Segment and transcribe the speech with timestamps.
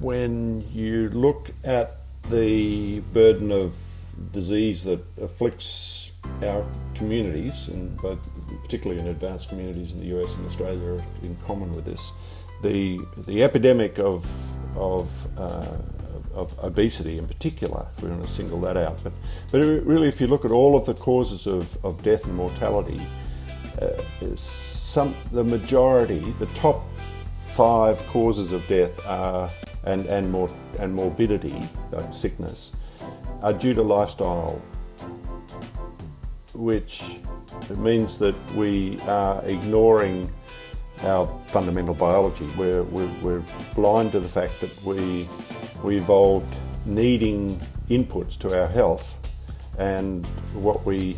[0.00, 1.96] When you look at
[2.30, 3.76] the burden of
[4.32, 6.10] disease that afflicts
[6.42, 7.98] our communities, and
[8.62, 12.12] particularly in advanced communities in the US and Australia, are in common with this.
[12.62, 14.26] The the epidemic of
[14.76, 15.76] of uh,
[16.34, 19.02] of obesity in particular, if we want to single that out.
[19.02, 19.12] But,
[19.52, 23.00] but really, if you look at all of the causes of, of death and mortality,
[23.80, 24.02] uh,
[24.36, 29.48] some, the majority, the top five causes of death are,
[29.86, 30.48] and, and, more,
[30.78, 31.68] and morbidity,
[32.10, 32.74] sickness,
[33.42, 34.62] are due to lifestyle,
[36.54, 37.18] which
[37.76, 40.32] means that we are ignoring
[41.02, 42.46] our fundamental biology.
[42.56, 43.42] We're, we're, we're
[43.74, 45.28] blind to the fact that we,
[45.82, 46.54] we evolved
[46.86, 49.20] needing inputs to our health,
[49.78, 51.16] and what we,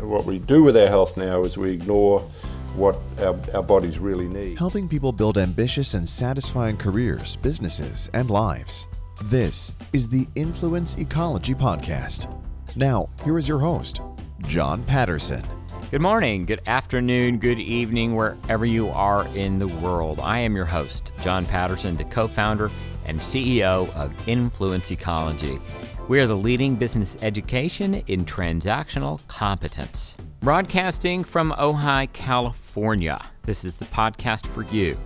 [0.00, 2.26] what we do with our health now is we ignore
[2.74, 4.58] what our, our bodies really need.
[4.58, 8.88] Helping people build ambitious and satisfying careers, businesses, and lives.
[9.24, 12.28] This is the Influence Ecology Podcast.
[12.76, 14.00] Now, here is your host,
[14.46, 15.46] John Patterson.
[15.90, 20.18] Good morning, good afternoon, good evening, wherever you are in the world.
[20.20, 22.70] I am your host, John Patterson, the co founder
[23.06, 25.58] and CEO of Influence Ecology.
[26.06, 30.18] We are the leading business education in transactional competence.
[30.40, 34.98] Broadcasting from Ojai, California, this is the podcast for you,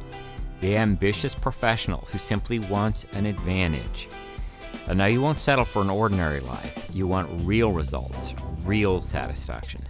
[0.60, 4.08] the ambitious professional who simply wants an advantage.
[4.88, 6.90] And now you won't settle for an ordinary life.
[6.92, 9.87] You want real results, real satisfaction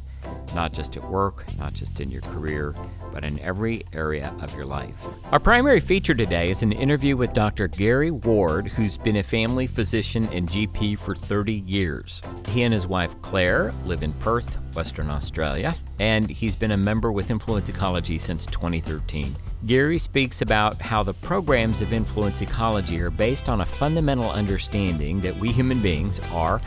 [0.54, 2.74] not just at work, not just in your career,
[3.12, 5.06] but in every area of your life.
[5.32, 7.68] Our primary feature today is an interview with Dr.
[7.68, 12.22] Gary Ward, who's been a family physician and GP for 30 years.
[12.48, 17.10] He and his wife Claire live in Perth, Western Australia, and he's been a member
[17.12, 19.36] with Influence Ecology since 2013.
[19.66, 25.20] Gary speaks about how the programs of influence ecology are based on a fundamental understanding
[25.20, 26.60] that we human beings are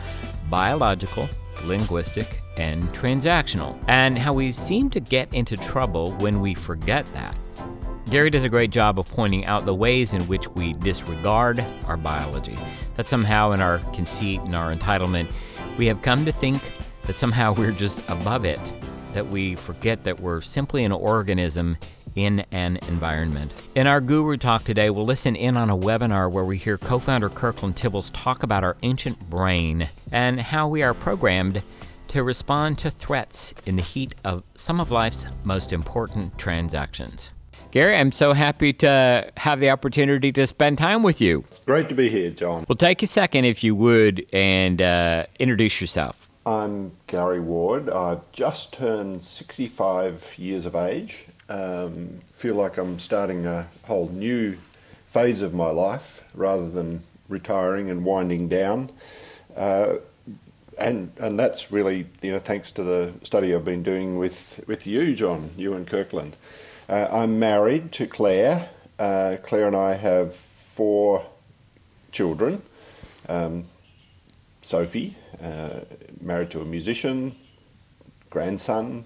[0.50, 1.26] biological,
[1.64, 7.36] linguistic, and transactional, and how we seem to get into trouble when we forget that.
[8.10, 11.96] Gary does a great job of pointing out the ways in which we disregard our
[11.96, 12.58] biology,
[12.96, 15.32] that somehow in our conceit and our entitlement,
[15.78, 16.72] we have come to think
[17.06, 18.60] that somehow we're just above it,
[19.14, 21.76] that we forget that we're simply an organism
[22.14, 23.54] in an environment.
[23.74, 26.98] In our Guru Talk today, we'll listen in on a webinar where we hear co
[26.98, 31.62] founder Kirkland Tibbles talk about our ancient brain and how we are programmed
[32.12, 37.32] to respond to threats in the heat of some of life's most important transactions.
[37.70, 41.44] Gary, I'm so happy to have the opportunity to spend time with you.
[41.46, 42.66] It's great to be here, John.
[42.68, 46.28] Well, take a second, if you would, and uh, introduce yourself.
[46.44, 47.88] I'm Gary Ward.
[47.88, 51.24] I've just turned 65 years of age.
[51.48, 54.58] Um, feel like I'm starting a whole new
[55.06, 58.90] phase of my life rather than retiring and winding down.
[59.56, 59.94] Uh,
[60.78, 64.86] and and that's really you know thanks to the study I've been doing with with
[64.86, 66.36] you, John, you and Kirkland.
[66.88, 68.68] Uh, I'm married to Claire.
[68.98, 71.26] Uh, Claire and I have four
[72.10, 72.62] children.
[73.28, 73.64] Um,
[74.62, 75.80] Sophie, uh,
[76.20, 77.34] married to a musician,
[78.30, 79.04] grandson,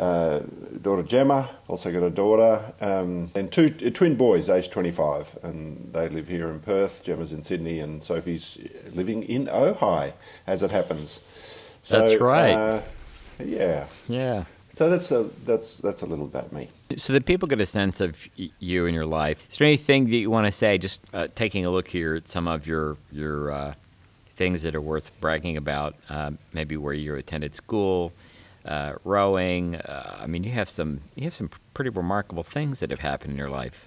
[0.00, 0.40] uh,
[0.80, 5.90] daughter Gemma, also got a daughter, um, and two uh, twin boys, aged 25, and
[5.92, 7.04] they live here in Perth.
[7.04, 8.56] Gemma's in Sydney, and Sophie's
[8.94, 10.14] living in Ojai,
[10.46, 11.20] as it happens.
[11.82, 12.52] So, that's right.
[12.52, 12.82] Uh,
[13.44, 13.86] yeah.
[14.08, 14.44] Yeah.
[14.74, 16.70] So that's a that's that's a little about me.
[16.96, 19.44] So that people get a sense of you and your life.
[19.50, 20.78] Is there anything that you want to say?
[20.78, 23.74] Just uh, taking a look here at some of your your uh,
[24.36, 25.96] things that are worth bragging about.
[26.08, 28.12] Uh, maybe where you attended school,
[28.64, 29.76] uh, rowing.
[29.76, 33.32] Uh, I mean, you have some you have some pretty remarkable things that have happened
[33.32, 33.86] in your life.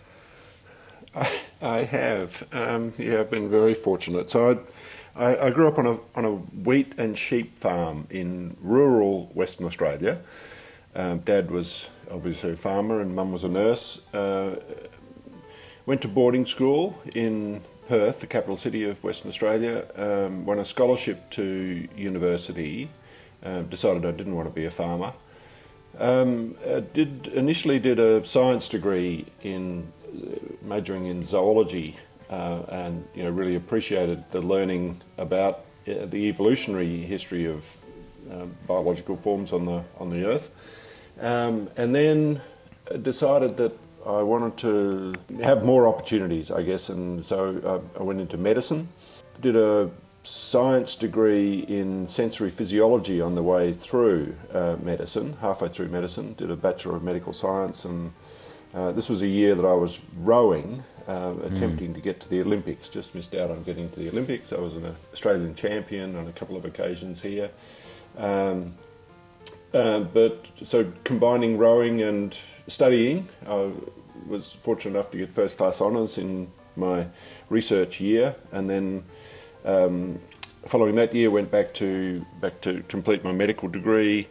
[1.15, 2.47] I, I have.
[2.51, 4.31] Um, yeah, I've been very fortunate.
[4.31, 4.65] So
[5.15, 9.67] I, I, grew up on a on a wheat and sheep farm in rural Western
[9.67, 10.19] Australia.
[10.95, 14.13] Um, Dad was obviously a farmer, and Mum was a nurse.
[14.13, 14.59] Uh,
[15.85, 19.85] went to boarding school in Perth, the capital city of Western Australia.
[19.95, 22.89] Um, won a scholarship to university
[23.43, 25.13] um, decided I didn't want to be a farmer.
[25.99, 31.97] Um, I did initially did a science degree in uh, majoring in zoology,
[32.29, 37.77] uh, and you know really appreciated the learning about uh, the evolutionary history of
[38.31, 40.49] uh, biological forms on the on the earth,
[41.19, 42.41] um, and then
[43.01, 45.13] decided that I wanted to
[45.43, 48.87] have more opportunities, I guess, and so I went into medicine.
[49.41, 49.89] Did a
[50.23, 56.49] science degree in sensory physiology on the way through uh, medicine, halfway through medicine, did
[56.49, 58.13] a Bachelor of Medical Science, and
[58.73, 62.41] uh, this was a year that I was rowing um, attempting to get to the
[62.41, 62.89] Olympics.
[62.89, 64.53] Just missed out on getting to the Olympics.
[64.53, 67.51] I was an Australian champion on a couple of occasions here.
[68.17, 68.75] Um,
[69.73, 72.37] uh, but so combining rowing and
[72.67, 73.71] studying, I
[74.27, 77.07] was fortunate enough to get first class honours in my
[77.49, 79.03] research year, and then
[79.65, 80.19] um,
[80.65, 84.27] following that year went back to back to complete my medical degree,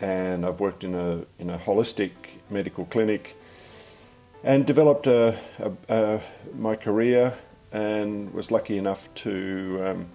[0.00, 2.12] and I've worked in a in a holistic
[2.48, 3.36] medical clinic,
[4.44, 6.20] and developed a, a, a
[6.56, 7.34] my career,
[7.72, 9.80] and was lucky enough to.
[9.84, 10.06] Um,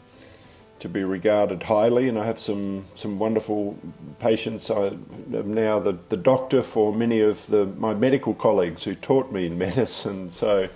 [0.80, 3.78] to be regarded highly, and I have some, some wonderful
[4.20, 4.70] patients.
[4.70, 9.32] I am now the, the doctor for many of the, my medical colleagues who taught
[9.32, 10.30] me in medicine.
[10.46, 10.70] So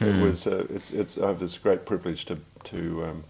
[0.00, 0.20] it Hmm.
[0.22, 3.24] was uh, it's, it's, I have this great privilege to to, um,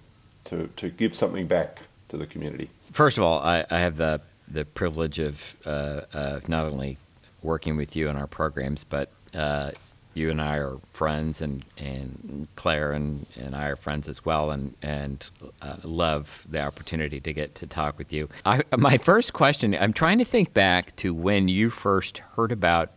[0.44, 2.70] to to give something back to the community.
[2.92, 6.98] First of all, I, I have the the privilege of uh, of not only
[7.42, 9.70] working with you in our programs, but uh,
[10.14, 14.50] you and I are friends, and, and Claire and, and I are friends as well,
[14.50, 15.28] and and
[15.60, 18.28] uh, love the opportunity to get to talk with you.
[18.46, 22.90] I, my first question, I'm trying to think back to when you first heard about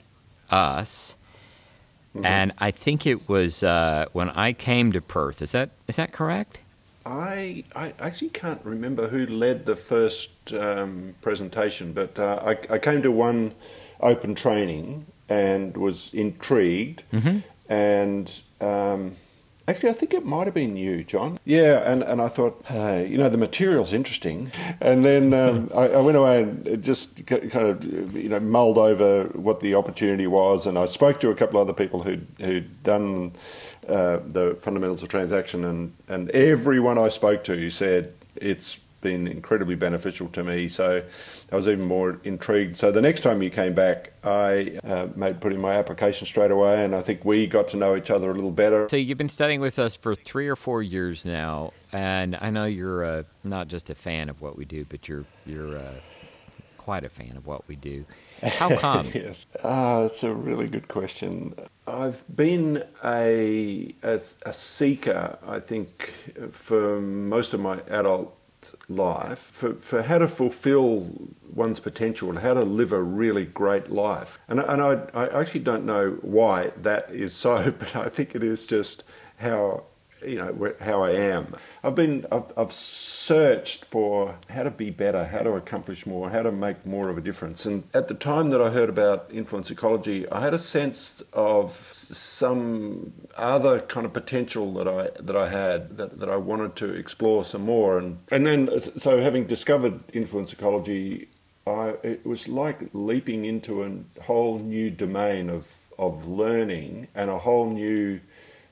[0.51, 1.15] us.
[2.23, 5.41] And I think it was uh, when I came to Perth.
[5.41, 6.59] Is that is that correct?
[7.05, 12.77] I, I actually can't remember who led the first um, presentation, but uh, I, I
[12.79, 13.53] came to one
[14.01, 17.03] open training and was intrigued.
[17.69, 19.15] And um,
[19.67, 21.39] actually, I think it might have been you, John.
[21.45, 24.51] Yeah, and, and I thought, hey, you know, the material's interesting.
[24.81, 29.25] And then um, I, I went away and just kind of, you know, mulled over
[29.33, 30.67] what the opportunity was.
[30.67, 33.33] And I spoke to a couple of other people who'd, who'd done
[33.87, 39.75] uh, the fundamentals of transaction, and, and everyone I spoke to said it's been incredibly
[39.75, 40.67] beneficial to me.
[40.67, 41.01] So
[41.49, 42.75] I was even more intrigued.
[42.77, 46.51] So the next time you came back, I uh, made put in my application straight
[46.51, 48.87] away, and I think we got to know each other a little better.
[48.89, 52.65] So you've been studying with us for three or four years now, and I know
[52.65, 55.93] you're uh, not just a fan of what we do, but you're you're uh,
[56.77, 58.05] quite a fan of what we do.
[58.43, 59.09] How come?
[59.13, 61.53] yes, ah, that's a really good question.
[61.87, 66.13] I've been a, a a seeker, I think,
[66.51, 68.36] for most of my adult
[68.89, 71.11] life for, for how to fulfill
[71.53, 74.39] one's potential and how to live a really great life.
[74.47, 78.43] And, and I, I actually don't know why that is so, but I think it
[78.43, 79.03] is just
[79.37, 79.83] how
[80.25, 81.55] you know how I am.
[81.83, 86.43] I've been I've, I've searched for how to be better, how to accomplish more, how
[86.43, 87.65] to make more of a difference.
[87.65, 91.89] And at the time that I heard about influence ecology, I had a sense of
[91.91, 96.93] some other kind of potential that I that I had that, that I wanted to
[96.93, 97.97] explore some more.
[97.97, 101.29] And and then uh, so having discovered influence ecology,
[101.65, 107.39] I it was like leaping into a whole new domain of of learning and a
[107.39, 108.19] whole new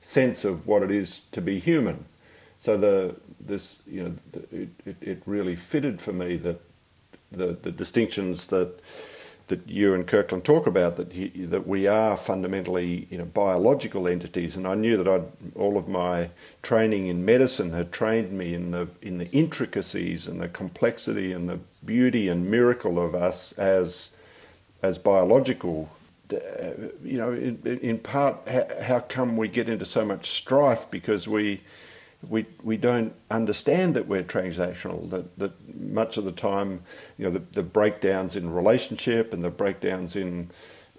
[0.06, 2.06] sense of what it is to be human.
[2.60, 6.62] So the this you know the, it, it, really fitted for me that
[7.32, 8.80] the the distinctions that
[9.48, 14.08] that you and Kirkland talk about that he, that we are fundamentally you know biological
[14.08, 15.26] entities, and I knew that I'd
[15.56, 16.30] all of my
[16.62, 21.50] training in medicine had trained me in the in the intricacies and the complexity and
[21.50, 24.12] the beauty and miracle of us as
[24.84, 25.90] as biological
[26.30, 31.28] you know, in, in part, how, how come we get into so much strife because
[31.28, 31.62] we
[32.30, 35.10] we we don't understand that we're transactional.
[35.10, 36.82] That that much of the time,
[37.18, 40.50] you know, the, the breakdowns in relationship and the breakdowns in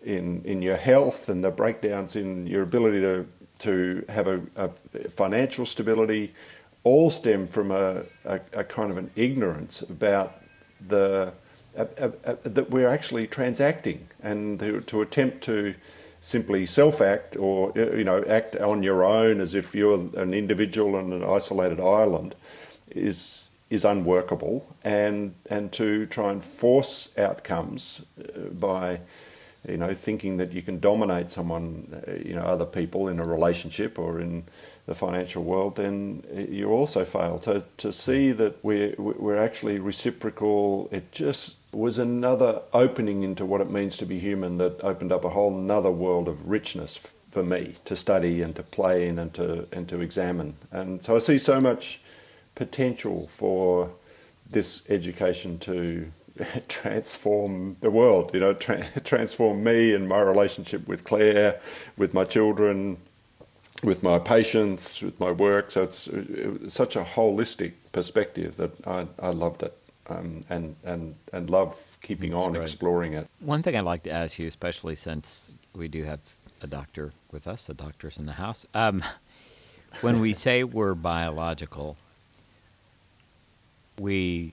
[0.05, 3.27] in in your health and the breakdowns in your ability to
[3.59, 4.69] to have a, a
[5.09, 6.35] financial stability,
[6.85, 10.43] all stem from a, a, a kind of an ignorance about
[10.89, 11.31] the uh, uh, uh,
[11.77, 15.75] that we're actually transacting and to, attempt to
[16.21, 20.97] simply self-act or uh, you know act on your own as if you're an individual
[20.97, 22.35] on an isolated island
[22.91, 28.99] is is unworkable and and to try and force outcomes uh, by
[29.69, 33.27] you know thinking that you can dominate someone uh, you know other people in a
[33.27, 34.45] relationship or in
[34.87, 37.39] the financial world then you also fail.
[37.41, 43.61] To to see that we're we're actually reciprocal it just was another opening into what
[43.61, 46.99] it means to be human that opened up a whole another world of richness
[47.31, 51.17] for me to study and to play in and to and to examine and so
[51.17, 52.01] I see so much
[52.55, 53.91] potential for
[54.49, 56.11] this education to
[56.69, 61.61] transform the world, you know, tra- transform me and my relationship with Claire,
[61.97, 62.99] with my children,
[63.83, 65.71] with my patients, with my work.
[65.71, 69.77] So it's, it's such a holistic perspective that I, I loved it
[70.09, 72.63] um, and, and, and love keeping on great.
[72.63, 73.29] exploring it.
[73.41, 76.21] One thing I'd like to ask you, especially since we do have
[76.63, 78.67] a doctor with us, a doctor's in the house.
[78.75, 79.03] Um,
[80.01, 81.97] when we say we're biological,
[83.99, 84.53] we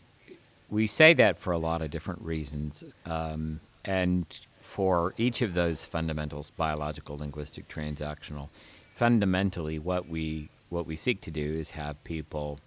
[0.69, 4.25] we say that for a lot of different reasons, um, and
[4.59, 8.49] for each of those fundamentals, biological, linguistic, transactional,
[8.93, 12.59] fundamentally, what we what we seek to do is have people.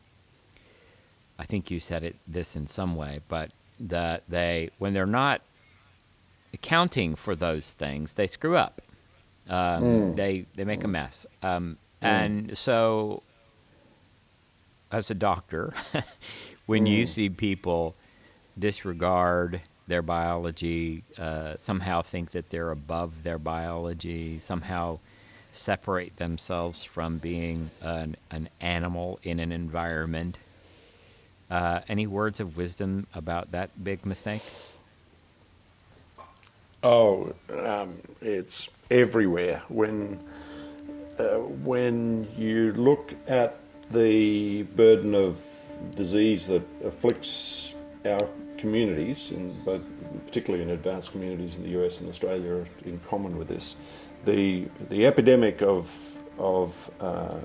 [1.38, 5.42] I think you said it this in some way, but that they when they're not
[6.54, 8.80] accounting for those things, they screw up.
[9.48, 10.16] Um, mm.
[10.16, 12.06] They they make a mess, um, mm.
[12.06, 13.22] and so
[14.90, 15.74] as a doctor,
[16.66, 16.90] when mm.
[16.90, 17.94] you see people
[18.58, 24.98] disregard their biology, uh, somehow think that they're above their biology, somehow
[25.52, 30.38] separate themselves from being an, an animal in an environment.
[31.50, 34.42] Uh, any words of wisdom about that big mistake?
[36.82, 39.62] Oh, um, it's everywhere.
[39.68, 40.20] When
[41.18, 43.58] uh, when you look at
[43.90, 45.40] the burden of
[45.94, 47.74] disease that afflicts
[48.04, 49.82] our communities, in both,
[50.26, 53.76] particularly in advanced communities in the US and Australia, in common with this.
[54.24, 57.38] The the epidemic of of uh,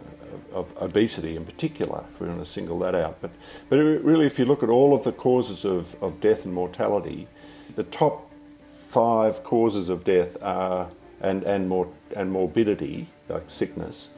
[0.53, 3.17] of obesity in particular, if we want to single that out.
[3.21, 3.31] But
[3.69, 7.27] but really, if you look at all of the causes of, of death and mortality,
[7.75, 8.31] the top
[8.63, 10.89] five causes of death are
[11.21, 14.10] and and more and morbidity like sickness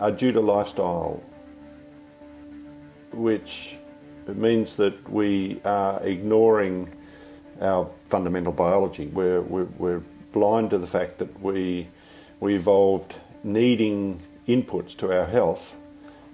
[0.00, 1.22] are due to lifestyle,
[3.12, 3.78] which
[4.26, 6.92] means that we are ignoring
[7.60, 9.06] our fundamental biology.
[9.06, 10.02] We're, we're, we're
[10.32, 11.88] blind to the fact that we
[12.40, 13.14] we evolved
[13.44, 15.76] needing inputs to our health,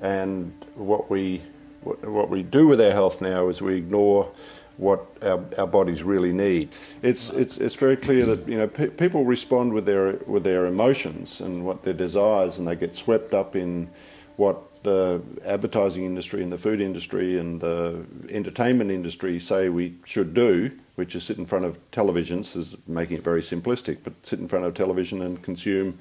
[0.00, 1.42] and what we
[1.82, 4.30] what we do with our health now is we ignore
[4.78, 6.68] what our, our bodies really need.
[7.02, 10.66] It's, it's, it's very clear that you know pe- people respond with their with their
[10.66, 13.90] emotions and what their desires, and they get swept up in
[14.36, 20.32] what the advertising industry and the food industry and the entertainment industry say we should
[20.32, 24.38] do, which is sit in front of televisions, is making it very simplistic, but sit
[24.38, 25.98] in front of television and consume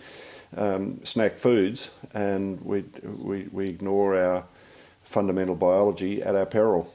[0.55, 2.85] um, snack foods, and we,
[3.23, 4.45] we, we ignore our
[5.03, 6.91] fundamental biology at our peril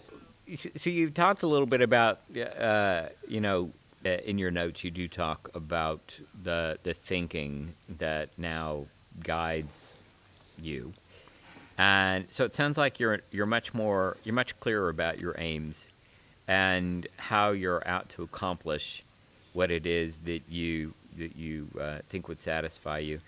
[0.56, 2.20] so you've talked a little bit about,
[2.58, 3.70] uh, you know,
[4.04, 8.86] uh, in your notes you do talk about the the thinking that now
[9.22, 9.96] guides
[10.60, 10.92] you,
[11.78, 15.88] and so it sounds like you're you're much more you're much clearer about your aims,
[16.48, 19.04] and how you're out to accomplish
[19.52, 23.20] what it is that you that you uh, think would satisfy you.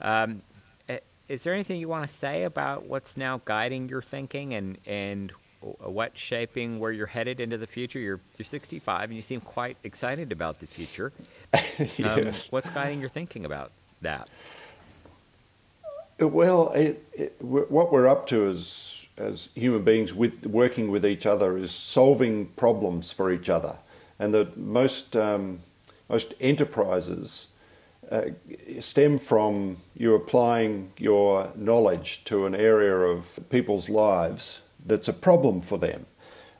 [0.00, 0.42] Um,
[0.88, 0.96] uh,
[1.28, 5.32] is there anything you want to say about what's now guiding your thinking and, and
[5.60, 7.98] what shaping where you're headed into the future.
[7.98, 11.12] You're you're 65 and you seem quite excited about the future.
[11.80, 12.44] Um, yes.
[12.44, 14.28] Um, what's guiding your thinking about that?
[16.18, 21.24] Well, it, it, what we're up to as as human beings, with working with each
[21.24, 23.76] other, is solving problems for each other,
[24.18, 25.60] and the most um,
[26.08, 27.48] most enterprises.
[28.10, 28.22] Uh,
[28.80, 35.60] stem from you applying your knowledge to an area of people's lives that's a problem
[35.60, 36.06] for them.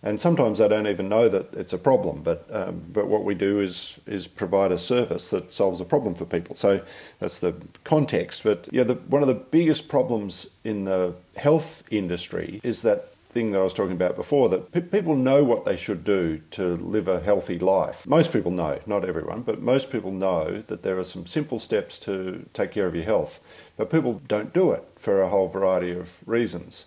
[0.02, 3.34] And sometimes they don't even know that it's a problem, but um, but what we
[3.34, 6.56] do is is provide a service that solves a problem for people.
[6.56, 6.80] So
[7.18, 7.54] that's the
[7.84, 8.42] context.
[8.42, 13.52] But yeah, the, one of the biggest problems in the health industry is that thing
[13.52, 16.76] that I was talking about before that pe- people know what they should do to
[16.76, 18.06] live a healthy life.
[18.06, 21.98] Most people know, not everyone, but most people know that there are some simple steps
[22.00, 23.40] to take care of your health.
[23.76, 26.86] But people don't do it for a whole variety of reasons.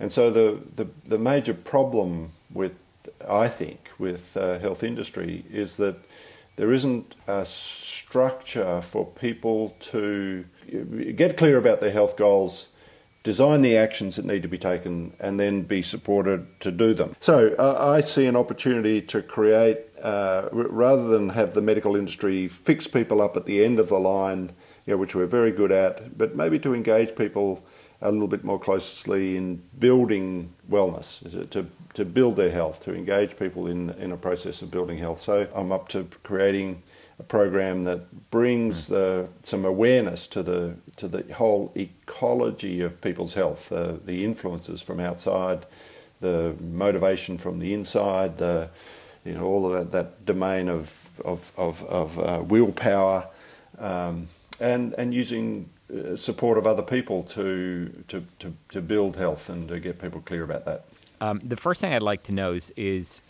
[0.00, 2.74] And so the, the, the major problem with,
[3.28, 5.96] I think, with uh, health industry is that
[6.56, 10.44] there isn't a structure for people to
[11.16, 12.68] get clear about their health goals,
[13.24, 17.16] design the actions that need to be taken, and then be supported to do them.
[17.20, 22.48] So uh, I see an opportunity to create, uh, rather than have the medical industry
[22.48, 24.52] fix people up at the end of the line,
[24.86, 27.64] you know, which we're very good at, but maybe to engage people
[28.02, 33.38] a little bit more closely in building wellness, to, to build their health, to engage
[33.38, 35.22] people in, in a process of building health.
[35.22, 36.82] So I'm up to creating
[37.18, 43.34] a program that brings the, some awareness to the, to the whole ecology of people's
[43.34, 45.66] health, uh, the influences from outside,
[46.20, 48.68] the motivation from the inside, the,
[49.24, 53.28] you know, all of that, that domain of, of, of, of uh, willpower,
[53.78, 54.28] um,
[54.60, 59.68] and, and using uh, support of other people to, to, to, to, build health and
[59.68, 60.84] to get people clear about that.
[61.20, 63.22] Um, the first thing I'd like to know is, is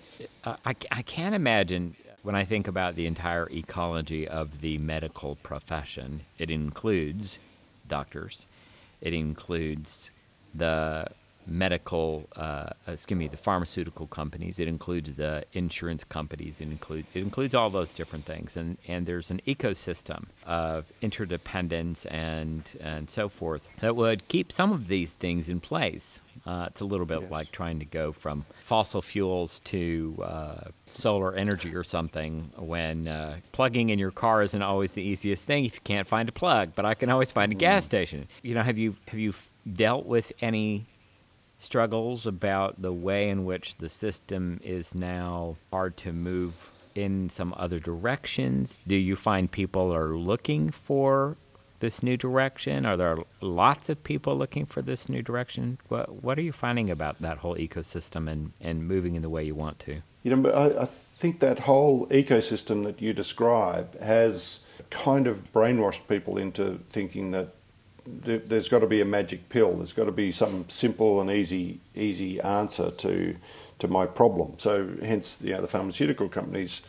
[0.45, 5.37] uh, I, I can't imagine when I think about the entire ecology of the medical
[5.37, 7.39] profession, it includes
[7.87, 8.47] doctors,
[9.03, 10.11] it includes
[10.55, 11.07] the
[11.47, 14.59] medical, uh, excuse me, the pharmaceutical companies.
[14.59, 16.61] It includes the insurance companies.
[16.61, 22.05] It include it includes all those different things, and and there's an ecosystem of interdependence
[22.07, 26.23] and and so forth that would keep some of these things in place.
[26.47, 27.31] Uh, it's a little bit Yes.
[27.31, 33.37] like trying to go from fossil fuels to uh, solar energy or something when uh,
[33.53, 36.73] plugging in your car isn't always the easiest thing if you can't find a plug,
[36.75, 38.25] but I can always find a gas station.
[38.43, 39.33] You know, have you have you
[39.73, 40.87] dealt with any
[41.59, 47.55] struggles about the way in which the system is now hard to move in some
[47.57, 48.81] other directions?
[48.87, 51.37] Do you find people are looking for
[51.81, 52.87] this new direction?
[52.87, 55.79] Are there lots of people looking for this new direction?
[55.89, 59.45] What, what are you finding about that whole ecosystem and, and moving in the way
[59.45, 60.01] you want to?
[60.23, 66.09] You know, I, I think that whole ecosystem that you describe has kind of brainwashed
[66.09, 67.55] people into thinking that
[68.07, 69.75] there's got to be a magic pill.
[69.75, 73.37] There's got to be some simple and easy easy answer to
[73.79, 74.55] to my problem.
[74.59, 76.83] So hence, you know, the pharmaceutical companies,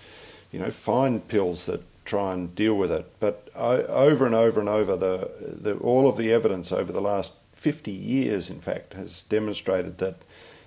[0.52, 3.12] you know, find pills that try and deal with it.
[3.20, 7.02] But I, over and over and over, the, the all of the evidence over the
[7.02, 10.18] last 50 years, in fact, has demonstrated that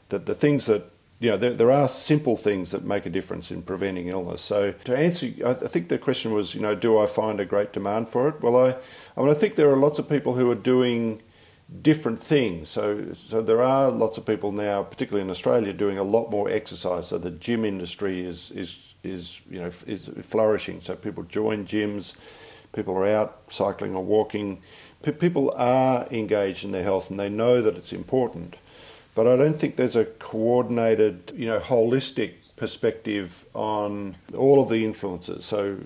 [0.09, 3.51] that the things that you know there, there are simple things that make a difference
[3.51, 4.41] in preventing illness.
[4.43, 7.73] So to answer, I think the question was, you know, do I find a great
[7.73, 8.41] demand for it?
[8.41, 8.77] Well, I
[9.17, 11.23] I mean I think there are lots of people who are doing
[11.83, 12.69] different things.
[12.71, 16.49] So, so there are lots of people now, particularly in Australia, doing a lot more
[16.49, 17.09] exercise.
[17.09, 20.81] So the gym industry is is is you know is flourishing.
[20.81, 22.15] So people join gyms,
[22.73, 24.63] people are out cycling or walking.
[25.03, 28.57] Pe- People are engaged in their health and they know that it's important.
[29.19, 34.85] But I don't think there's a coordinated, you know, holistic perspective on all of the
[34.85, 35.45] influences.
[35.45, 35.79] So,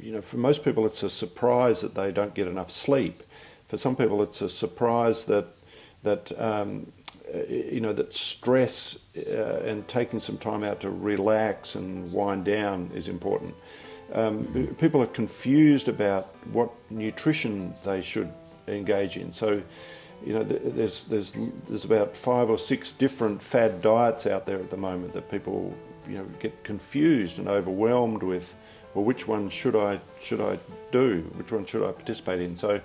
[0.00, 3.16] you know, for most people, it's a surprise that they don't get enough sleep.
[3.66, 5.46] For some people, it's a surprise that
[6.04, 6.92] that um,
[7.48, 12.92] you know that stress uh, and taking some time out to relax and wind down
[12.94, 13.56] is important.
[14.12, 18.30] Um, people are confused about what nutrition they should
[18.68, 19.32] engage in.
[19.32, 19.64] So,
[20.24, 21.32] you know, there's there's
[21.68, 25.74] there's about five or six different fad diets out there at the moment that people
[26.08, 28.56] you know get confused and overwhelmed with.
[28.94, 30.58] Well, which one should I should I
[30.90, 31.20] do?
[31.36, 32.56] Which one should I participate in?
[32.56, 32.80] So,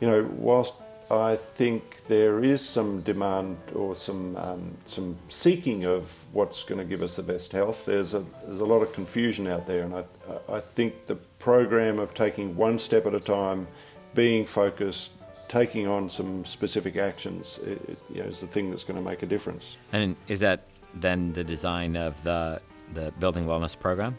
[0.00, 0.74] you know, whilst
[1.10, 6.84] I think there is some demand or some um, some seeking of what's going to
[6.84, 9.94] give us the best health, there's a there's a lot of confusion out there, and
[9.94, 10.04] I
[10.48, 13.66] I think the program of taking one step at a time,
[14.14, 15.12] being focused,
[15.48, 19.22] taking on some specific actions, it, you know, is the thing that's going to make
[19.22, 19.76] a difference.
[19.92, 22.60] And is that then the design of the,
[22.94, 24.16] the Building Wellness program?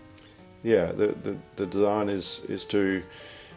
[0.64, 3.02] yeah, the, the, the design is is to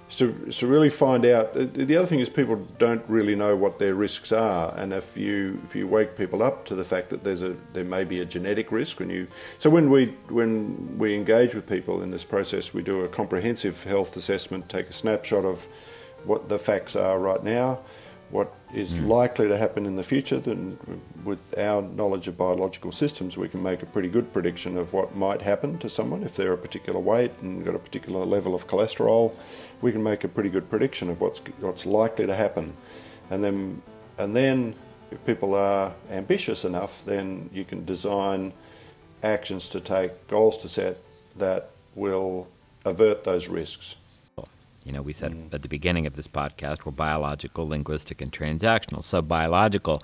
[0.08, 1.54] is to, really find out.
[1.54, 5.16] The the other thing is people don't really know what their risks are, and if
[5.16, 8.20] you if you wake people up to the fact that there's a there may be
[8.20, 9.26] a genetic risk when you
[9.58, 13.82] so when we when we engage with people in this process, we do a comprehensive
[13.84, 15.66] health assessment, take a snapshot of
[16.24, 17.80] what the facts are right now,
[18.30, 19.06] what is hmm.
[19.06, 20.38] likely to happen in the future.
[20.38, 20.78] Then,
[21.24, 25.16] with our knowledge of biological systems, we can make a pretty good prediction of what
[25.16, 28.66] might happen to someone if they're a particular weight and got a particular level of
[28.66, 29.36] cholesterol.
[29.80, 32.72] We can make a pretty good prediction of what's what's likely to happen,
[33.30, 33.82] and then
[34.18, 34.74] and then
[35.10, 38.52] if people are ambitious enough, then you can design
[39.22, 41.02] actions to take, goals to set
[41.36, 42.48] that will
[42.84, 43.96] avert those risks.
[44.84, 45.52] You know, we said mm.
[45.54, 49.02] at the beginning of this podcast we're biological, linguistic, and transactional.
[49.02, 50.02] So, biological,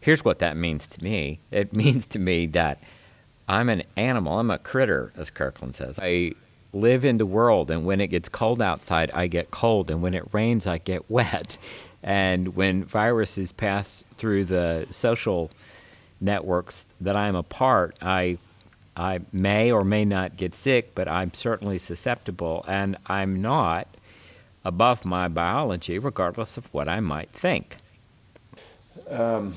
[0.00, 2.80] here's what that means to me it means to me that
[3.48, 5.98] I'm an animal, I'm a critter, as Kirkland says.
[6.02, 6.32] I
[6.72, 10.14] live in the world, and when it gets cold outside, I get cold, and when
[10.14, 11.56] it rains, I get wet.
[12.02, 15.50] And when viruses pass through the social
[16.20, 18.38] networks that I'm a part, I
[18.98, 23.95] I may or may not get sick, but I'm certainly susceptible, and I'm not
[24.66, 27.76] above my biology, regardless of what I might think.
[29.08, 29.54] Um,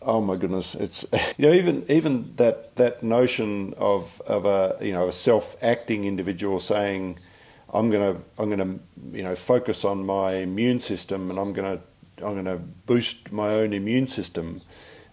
[0.00, 0.74] oh my goodness!
[0.74, 1.04] It's
[1.38, 6.04] you know even even that that notion of of a you know a self acting
[6.04, 7.18] individual saying,
[7.72, 8.78] I'm gonna I'm gonna
[9.12, 11.80] you know focus on my immune system and I'm gonna
[12.22, 14.60] I'm gonna boost my own immune system.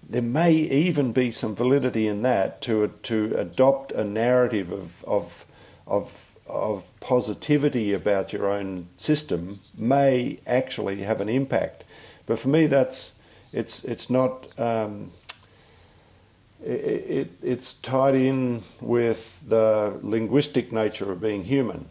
[0.09, 5.45] There may even be some validity in that to to adopt a narrative of of
[5.85, 11.83] of of positivity about your own system may actually have an impact.
[12.25, 13.13] But for me, that's
[13.53, 14.59] it's it's not.
[14.59, 15.11] Um,
[16.63, 21.87] it, it's tied in with the linguistic nature of being human.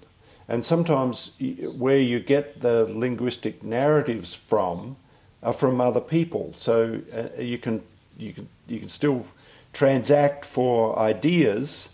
[0.49, 1.33] And sometimes
[1.77, 4.97] where you get the linguistic narratives from
[5.43, 6.55] are from other people.
[6.59, 7.83] So uh, you can
[8.17, 9.27] you can you can still
[9.73, 11.91] transact for ideas.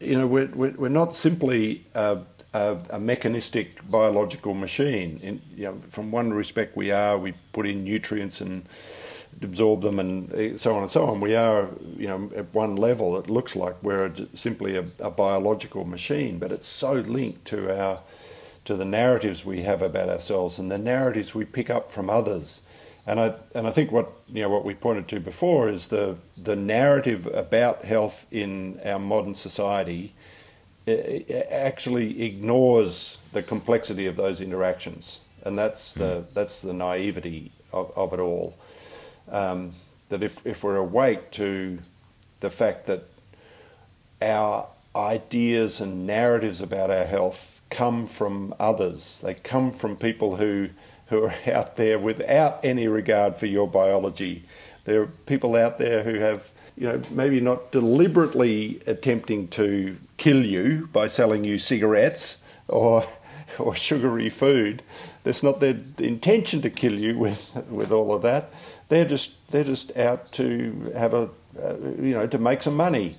[0.00, 2.18] You know, we're, we're not simply a,
[2.52, 5.18] a, a mechanistic biological machine.
[5.22, 7.16] In, you know, from one respect, we are.
[7.16, 8.68] We put in nutrients and
[9.42, 11.20] absorb them and eh, so on and so on.
[11.20, 15.84] We are, you know, at one level, it looks like we're simply a, a, biological
[15.84, 18.00] machine, but it's so linked to our
[18.64, 22.62] to the narratives we have about ourselves and the narratives we pick up from others.
[23.06, 26.16] And I and I think what you know what we pointed to before is the
[26.36, 30.12] the narrative about health in our modern society
[30.88, 36.34] actually ignores the complexity of those interactions, and that's the hmm.
[36.34, 38.56] that's the naivety of, of it all
[39.30, 39.72] um,
[40.08, 41.78] that if, if we're awake to
[42.40, 43.04] the fact that
[44.22, 50.70] our ideas and narratives about our health come from others, they come from people who,
[51.08, 54.44] who are out there without any regard for your biology.
[54.84, 60.44] There are people out there who have you know, maybe not deliberately attempting to kill
[60.44, 62.38] you by selling you cigarettes
[62.68, 63.06] or
[63.58, 64.82] or sugary food.
[65.24, 68.50] That's not their intention to kill you with with all of that.
[68.88, 73.14] They're just they're just out to have a uh, you know to make some money.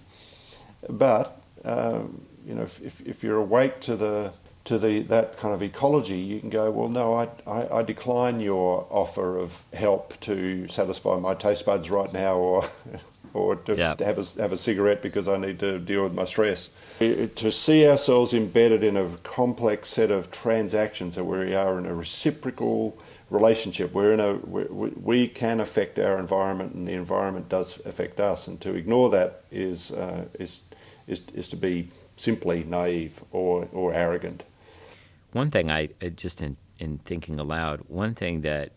[0.87, 4.33] But um, you know if, if you're awake to the
[4.67, 8.41] to the that kind of ecology, you can go, well, no, I, I, I, decline
[8.41, 12.69] your offer of help to satisfy my taste buds right now, or
[13.33, 13.95] or to, yeah.
[13.95, 16.67] to have a have a cigarette because I need to deal with my stress.
[16.99, 21.95] To see ourselves embedded in a complex set of transactions, where we are in a
[21.95, 22.97] reciprocal
[23.29, 23.93] relationship.
[23.93, 28.47] We're in a we, we can affect our environment, and the environment does affect us.
[28.47, 30.63] And to ignore that is uh, is,
[31.07, 34.43] is is to be simply naive or or arrogant.
[35.37, 38.71] One thing I just in in thinking aloud, one thing that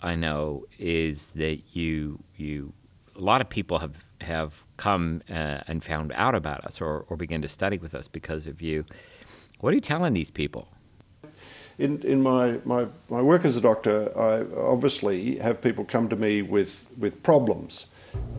[0.00, 2.72] I know is that you you
[3.14, 7.16] a lot of people have have come uh, and found out about us or, or
[7.16, 8.86] begin to study with us because of you.
[9.60, 10.68] What are you telling these people?
[11.80, 16.16] in, in my, my, my work as a doctor, I obviously have people come to
[16.16, 17.86] me with, with problems,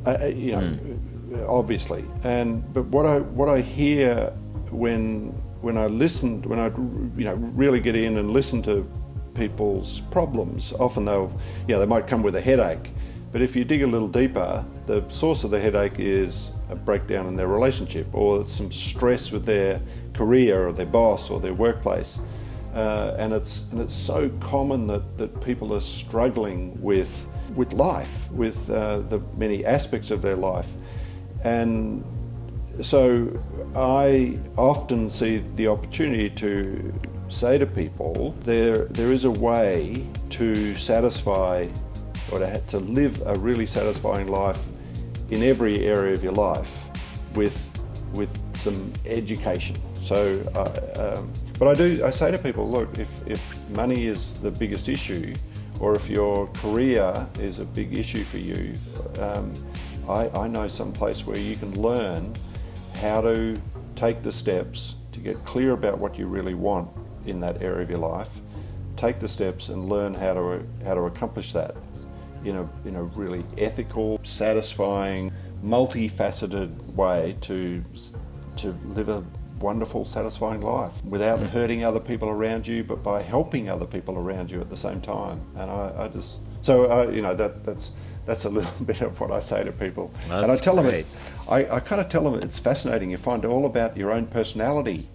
[0.05, 1.49] uh, uh you know, mm.
[1.49, 2.05] obviously.
[2.23, 4.27] And, but what I, what I hear
[4.69, 6.67] when, when I listen, when I
[7.17, 8.89] you know, really get in and listen to
[9.33, 11.31] people's problems, often they'll,
[11.67, 12.91] you know, they might come with a headache.
[13.31, 17.27] But if you dig a little deeper, the source of the headache is a breakdown
[17.27, 19.81] in their relationship or some stress with their
[20.13, 22.19] career or their boss or their workplace.
[22.73, 28.31] Uh, and it's and it's so common that, that people are struggling with with life,
[28.31, 30.73] with uh, the many aspects of their life,
[31.43, 32.01] and
[32.79, 33.27] so
[33.75, 36.93] I often see the opportunity to
[37.29, 41.67] say to people there there is a way to satisfy
[42.31, 44.61] or to, to live a really satisfying life
[45.29, 46.89] in every area of your life
[47.35, 47.57] with
[48.13, 49.75] with some education.
[50.03, 50.41] So.
[50.55, 51.31] Uh, um,
[51.61, 55.35] but I do, I say to people, look, if, if money is the biggest issue,
[55.79, 58.73] or if your career is a big issue for you,
[59.19, 59.53] um,
[60.09, 62.33] I, I know some place where you can learn
[63.01, 63.59] how to
[63.95, 66.87] take the steps to get clear about what you really want
[67.25, 68.39] in that area of your life,
[68.95, 71.75] take the steps and learn how to, how to accomplish that
[72.45, 75.31] in a, in a really ethical, satisfying,
[75.63, 77.83] multifaceted way to,
[78.57, 79.23] to live a
[79.59, 81.49] wonderful, satisfying life without mm.
[81.49, 85.01] hurting other people around you, but by helping other people around you at the same
[85.01, 85.41] time.
[85.55, 87.91] And I, I just so uh, you know that that's
[88.25, 90.13] that's a little bit of what I say to people.
[90.27, 91.05] Well, and I tell great.
[91.05, 93.11] them, I, I kind of tell them it's fascinating.
[93.11, 95.07] You find all about your own personality,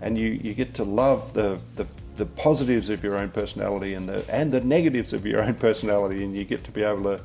[0.00, 4.08] and you, you get to love the, the the positives of your own personality and
[4.08, 7.22] the and the negatives of your own personality, and you get to be able to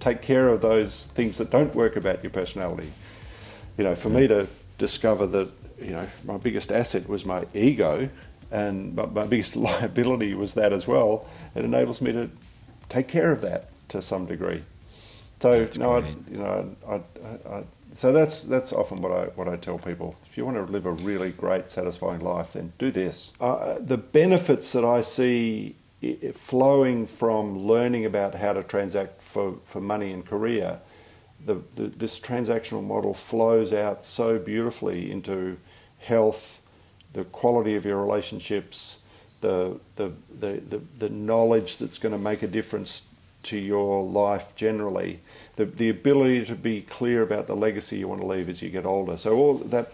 [0.00, 2.92] take care of those things that don't work about your personality.
[3.76, 4.48] You know, for me to
[4.78, 8.08] discover that you know, my biggest asset was my ego,
[8.50, 11.28] and my, my biggest liability was that as well.
[11.54, 12.30] It enables me to
[12.88, 14.62] take care of that to some degree.
[15.40, 15.98] So that's no, I,
[16.30, 20.16] you know, I, I, I, so that's that's often what I what I tell people.
[20.28, 23.32] If you want to live a really great, satisfying life, then do this.
[23.40, 25.76] Uh, the benefits that I see
[26.34, 30.80] flowing from learning about how to transact for, for money and career,
[31.44, 35.58] the, the, this transactional model flows out so beautifully into
[35.98, 36.60] health,
[37.12, 38.98] the quality of your relationships,
[39.40, 43.02] the, the, the, the, the knowledge that's going to make a difference
[43.44, 45.20] to your life generally.
[45.56, 48.70] The, the ability to be clear about the legacy you want to leave as you
[48.70, 49.16] get older.
[49.16, 49.92] So all that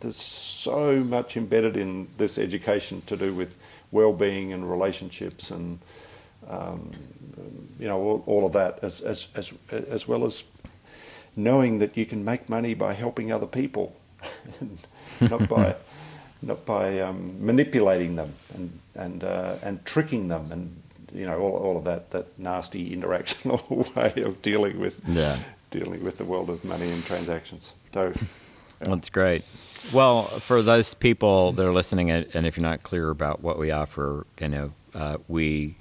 [0.00, 3.56] there's so much embedded in this education to do with
[3.90, 5.78] well-being and relationships and
[6.48, 6.92] um,
[7.78, 10.44] you know all, all of that as, as as as well as
[11.38, 13.96] knowing that you can make money by helping other people,
[15.20, 15.76] not by
[16.42, 21.56] not by um, manipulating them and and uh, and tricking them and you know all,
[21.56, 25.38] all of that that nasty interactional way of dealing with yeah.
[25.70, 27.72] dealing with the world of money and transactions.
[27.92, 28.12] So
[28.80, 29.44] that's great.
[29.92, 33.70] Well, for those people that are listening, and if you're not clear about what we
[33.70, 35.76] offer, you know, uh, we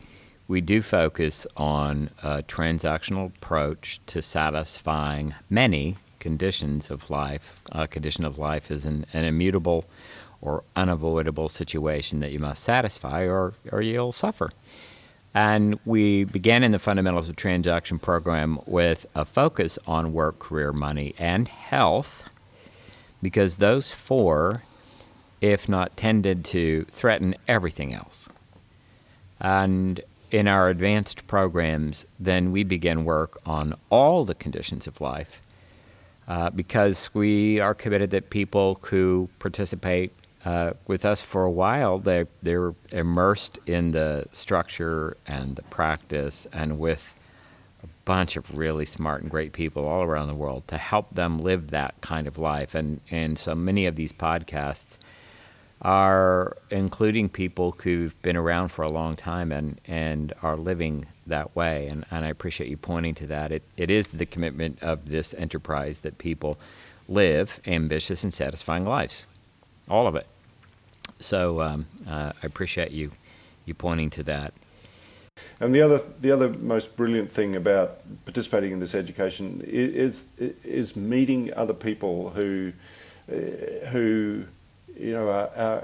[0.48, 7.62] we do focus on a transactional approach to satisfying many conditions of life.
[7.72, 9.86] A condition of life is an, an immutable
[10.40, 14.52] or unavoidable situation that you must satisfy, or or you'll suffer.
[15.38, 20.74] And we began in the Fundamentals of Transaction program with a focus on work, career,
[20.74, 22.28] money, and health,
[23.22, 24.64] because those four,
[25.40, 28.30] if not tended to, threaten everything else.
[29.40, 35.44] And in our advanced programs, then we begin work on all the conditions of life
[36.28, 40.12] uh, because we are committed that people who participate
[40.48, 46.48] uh, with us for a while, they, they're immersed in the structure and the practice
[46.54, 47.18] and with
[47.84, 51.38] a bunch of really smart and great people all around the world to help them
[51.38, 52.76] live that kind of life.
[52.76, 54.98] And, and so many of these podcasts
[55.82, 61.54] are including people who've been around for a long time and, and are living that
[61.58, 61.88] way.
[61.90, 63.52] And, and I appreciate you pointing to that.
[63.52, 66.58] It, it is the commitment of this enterprise that people
[67.10, 69.28] live ambitious and satisfying lives,
[69.90, 70.26] all of it.
[71.20, 73.12] So um, uh, I appreciate you
[73.66, 74.54] you pointing to that.
[75.60, 80.96] And the other the other most brilliant thing about participating in this education is is
[80.96, 82.74] meeting other people who
[83.32, 84.46] uh, who
[84.96, 85.84] you know are, are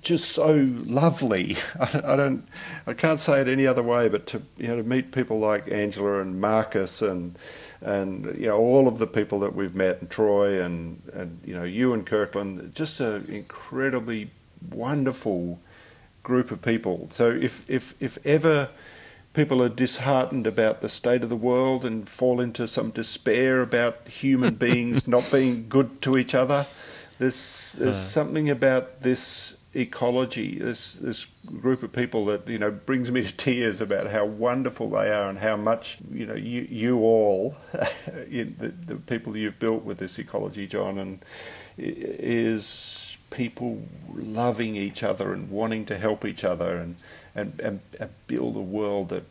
[0.00, 1.56] just so lovely.
[1.80, 2.46] I, don't,
[2.86, 5.70] I can't say it any other way, but to you know to meet people like
[5.70, 7.38] Angela and Marcus and
[7.84, 11.54] and you know all of the people that we've met and Troy and and you
[11.54, 14.30] know you and Kirkland, just an incredibly
[14.70, 15.60] wonderful
[16.22, 17.08] group of people.
[17.12, 18.68] So if if if ever
[19.32, 24.06] people are disheartened about the state of the world and fall into some despair about
[24.06, 26.66] human beings not being good to each other,
[27.18, 28.00] there's there's uh.
[28.00, 31.26] something about this ecology, this this
[31.60, 35.28] group of people that you know brings me to tears about how wonderful they are
[35.30, 40.18] and how much you know you you all, the, the people you've built with this
[40.18, 41.24] ecology, John, and
[41.78, 43.82] is people
[44.14, 46.96] loving each other and wanting to help each other and
[47.34, 49.24] and, and, and build a world that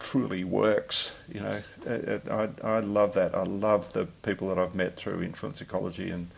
[0.00, 1.14] truly works.
[1.32, 3.34] You know, I, I love that.
[3.34, 6.28] I love the people that I've met through influence ecology and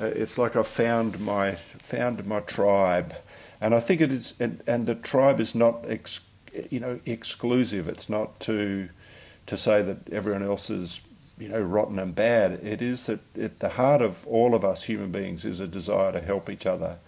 [0.00, 3.14] Uh, it's like I found my found my tribe,
[3.60, 4.34] and I think it is.
[4.38, 6.20] And, and the tribe is not, ex,
[6.70, 7.88] you know, exclusive.
[7.88, 8.88] It's not to
[9.46, 11.00] to say that everyone else is
[11.38, 12.52] you know rotten and bad.
[12.64, 16.12] It is that at the heart of all of us human beings is a desire
[16.12, 16.98] to help each other,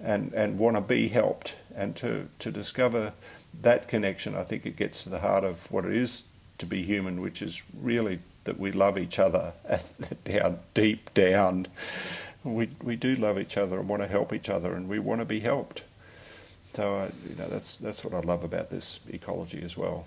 [0.00, 3.12] and and want to be helped, and to to discover
[3.60, 4.34] that connection.
[4.34, 6.24] I think it gets to the heart of what it is
[6.58, 9.52] to be human, which is really that we love each other
[10.24, 11.66] down deep down
[12.44, 15.20] we we do love each other and want to help each other, and we want
[15.20, 15.82] to be helped.
[16.74, 20.06] So I, you know that's that's what I love about this ecology as well.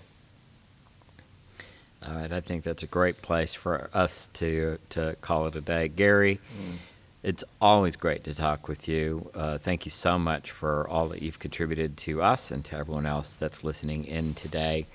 [2.06, 5.62] All right, I think that's a great place for us to to call it a
[5.62, 6.40] day, Gary.
[6.60, 6.78] Mm.
[7.24, 9.32] It's always great to talk with you.
[9.34, 13.08] Uh, thank you so much for all that you've contributed to us and to everyone
[13.08, 14.86] else that's listening in today.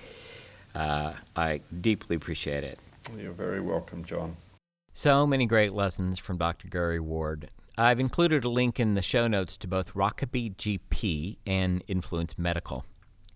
[0.72, 2.79] Uh, I deeply appreciate it.
[3.18, 4.37] You're very welcome, John.
[4.92, 6.68] So many great lessons from Dr.
[6.68, 7.50] Gary Ward.
[7.79, 12.85] I've included a link in the show notes to both Rokeby GP and Influence Medical.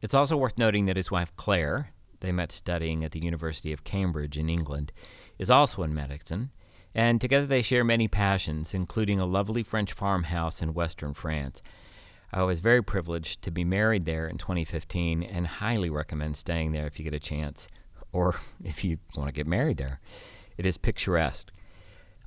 [0.03, 3.85] It's also worth noting that his wife Claire, they met studying at the University of
[3.85, 4.93] Cambridge in England,
[5.39, 6.51] is also in medicine,
[6.95, 11.63] and together they share many passions, including a lovely French farmhouse in western France.
[12.33, 16.87] I was very privileged to be married there in 2015 and highly recommend staying there
[16.87, 17.69] if you get a chance,
[18.13, 20.01] or if you want to get married there.
[20.57, 21.51] It is picturesque.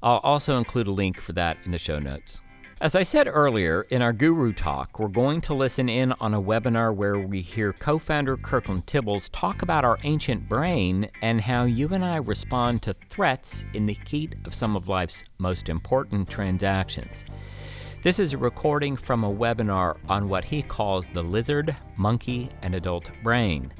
[0.01, 2.41] I'll also include a link for that in the show notes.
[2.79, 6.41] As I said earlier, in our Guru Talk, we're going to listen in on a
[6.41, 11.63] webinar where we hear co founder Kirkland Tibbles talk about our ancient brain and how
[11.63, 16.29] you and I respond to threats in the heat of some of life's most important
[16.29, 17.25] transactions.
[18.03, 22.75] This is a recording from a webinar on what he calls the lizard, monkey, and
[22.75, 23.71] adult brain.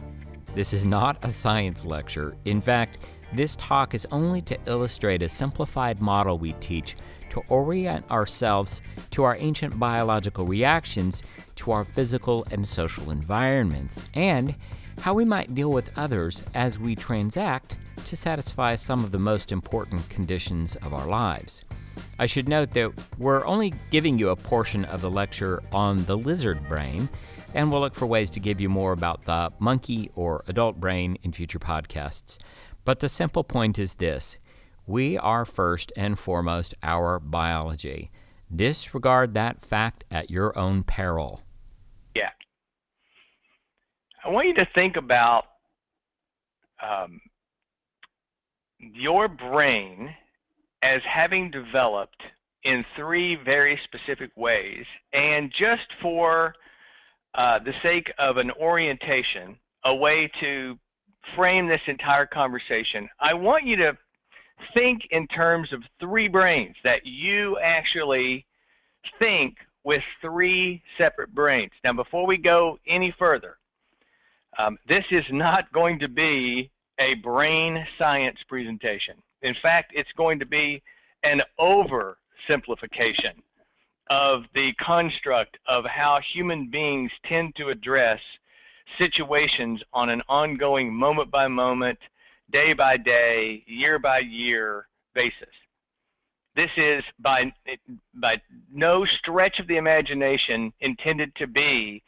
[0.56, 2.36] This is not a science lecture.
[2.46, 2.98] In fact,
[3.34, 6.96] this talk is only to illustrate a simplified model we teach
[7.30, 11.24] to orient ourselves to our ancient biological reactions
[11.56, 14.56] to our physical and social environments, and
[15.02, 19.52] how we might deal with others as we transact to satisfy some of the most
[19.52, 21.66] important conditions of our lives.
[22.20, 26.18] I should note that we're only giving you a portion of the lecture on the
[26.18, 27.10] lizard brain,
[27.54, 31.18] and we'll look for ways to give you more about the monkey or adult brain
[31.24, 32.38] in future podcasts.
[32.88, 34.38] But the simple point is this
[34.86, 38.12] we are first and foremost our biology.
[38.50, 41.42] Disregard that fact at your own peril.
[42.16, 42.30] Yeah.
[44.24, 45.48] I want you to think about
[46.82, 47.20] um,
[48.80, 50.16] your brain
[50.82, 52.24] as having developed
[52.64, 54.86] in three very specific ways.
[55.12, 56.56] And just for
[57.36, 60.80] uh, the sake of an orientation, a way to
[61.36, 63.98] frame this entire conversation, I want you to
[64.74, 68.46] think in terms of three brains, that you actually
[69.20, 71.72] think with three separate brains.
[71.84, 73.58] Now, before we go any further,
[74.58, 79.16] um, this is not going to be a brain science presentation.
[79.44, 80.82] In fact, it's going to be
[81.24, 83.36] an oversimplification
[84.10, 88.20] of the construct of how human beings tend to address
[88.98, 92.00] situations on an ongoing moment by moment,
[92.52, 95.54] day by day, year by year basis.
[96.56, 97.54] This is by,
[98.16, 98.42] by
[98.74, 102.02] no stretch of the imagination intended to be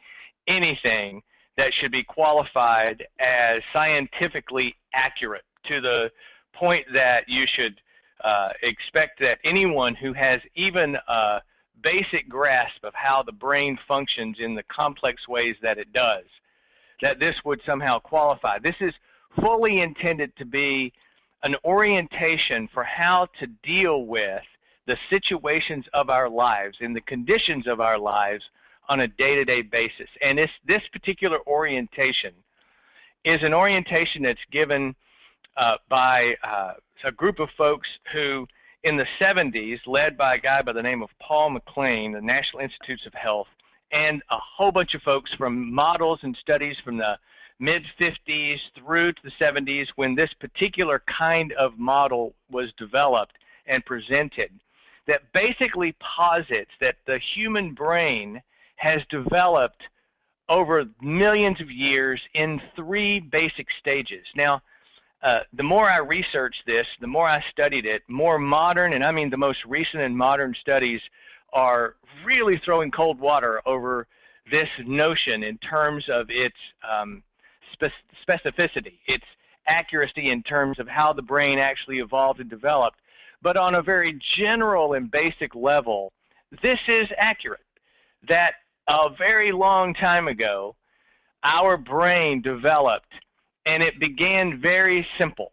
[0.48, 1.22] anything
[1.56, 6.10] that should be qualified as scientifically accurate to the
[6.54, 7.80] point that you should
[8.24, 11.40] uh, expect that anyone who has even a
[11.82, 16.24] basic grasp of how the brain functions in the complex ways that it does,
[17.02, 18.58] that this would somehow qualify.
[18.58, 18.92] This is
[19.40, 20.92] fully intended to be
[21.42, 24.42] an orientation for how to deal with
[24.86, 28.42] the situations of our lives and the conditions of our lives
[28.88, 30.08] on a day-to-day basis.
[30.20, 32.32] And this, this particular orientation
[33.24, 34.94] is an orientation that's given
[35.56, 36.72] uh, by uh,
[37.04, 38.46] a group of folks who,
[38.84, 42.62] in the 70s, led by a guy by the name of Paul MacLean, the National
[42.62, 43.46] Institutes of Health,
[43.92, 47.18] and a whole bunch of folks from models and studies from the
[47.58, 53.34] mid 50s through to the 70s when this particular kind of model was developed
[53.66, 54.50] and presented
[55.06, 58.40] that basically posits that the human brain
[58.76, 59.82] has developed
[60.48, 64.24] over millions of years in three basic stages.
[64.34, 64.62] Now,
[65.22, 69.12] uh, the more I researched this, the more I studied it, more modern, and I
[69.12, 71.00] mean the most recent and modern studies
[71.52, 74.06] are really throwing cold water over
[74.50, 76.56] this notion in terms of its
[76.90, 77.22] um,
[77.72, 79.24] spe- specificity, its
[79.66, 82.98] accuracy in terms of how the brain actually evolved and developed.
[83.42, 86.12] But on a very general and basic level,
[86.62, 87.60] this is accurate.
[88.28, 88.52] That
[88.88, 90.74] a very long time ago,
[91.42, 93.12] our brain developed
[93.66, 95.52] and it began very simple.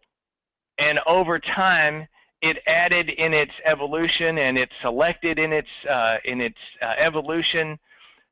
[0.78, 2.06] And over time,
[2.42, 7.78] it added in its evolution and it selected in its, uh, in its uh, evolution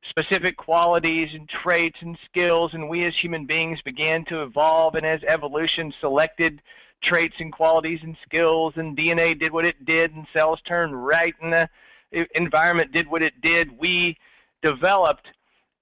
[0.09, 2.71] specific qualities and traits and skills.
[2.73, 4.95] And we as human beings began to evolve.
[4.95, 6.61] And as evolution selected
[7.03, 11.33] traits and qualities and skills, and DNA did what it did, and cells turned right,
[11.41, 11.69] and the
[12.35, 14.17] environment did what it did, we
[14.61, 15.27] developed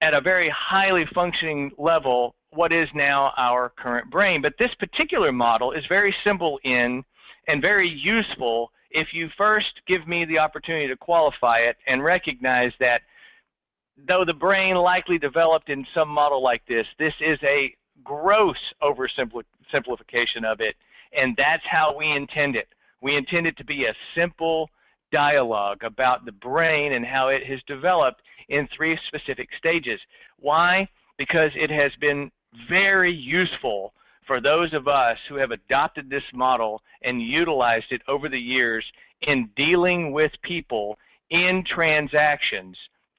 [0.02, 4.42] at a very highly functioning level what is now our current brain.
[4.42, 7.02] But this particular model is very simple in
[7.48, 12.72] and very useful if you first give me the opportunity to qualify it and recognize
[12.80, 13.02] that
[14.08, 20.44] though the brain likely developed in some model like this, this is a gross oversimplification
[20.44, 20.76] of it,
[21.12, 22.68] and that's how we intend it.
[23.00, 24.70] We intend it to be a simple
[25.12, 30.00] dialogue about the brain and how it has developed in three specific stages.
[30.38, 30.88] Why?
[31.16, 32.30] Because it has been
[32.68, 33.92] very useful
[34.26, 38.84] for those of us who have adopted this model and utilized it over the years
[39.22, 40.98] in dealing with people
[41.30, 42.76] in transactions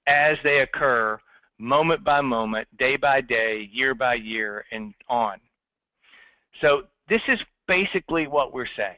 [0.08, 1.20] as they occur
[1.60, 5.40] moment by moment, day by day, year by year, and on.
[6.62, 8.98] So, this is basically what we're saying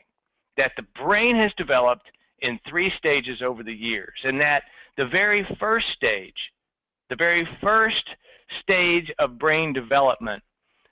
[0.57, 2.07] that the brain has developed
[2.41, 4.63] in three stages over the years, and that
[4.97, 6.51] the very first stage,
[7.09, 8.03] the very first
[8.61, 10.43] stage of brain development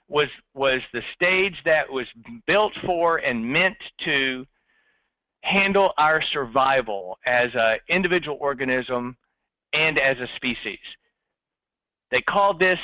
[0.08, 2.06] was was the stage that was
[2.46, 4.46] built for and meant to
[5.42, 9.16] handle our survival as an individual organism
[9.72, 10.78] and as a species.
[12.10, 12.78] They called this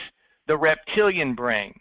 [0.47, 1.75] the reptilian brain.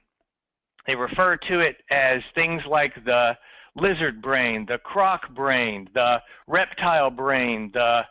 [0.88, 3.38] they refer to it as things like the
[3.76, 8.02] lizard brain, the croc brain, the reptile brain, the